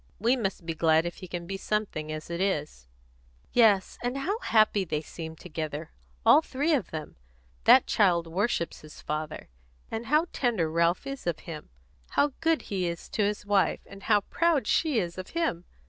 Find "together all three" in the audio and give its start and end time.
5.35-6.73